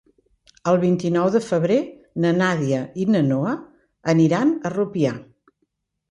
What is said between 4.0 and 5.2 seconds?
aniran a Rupià.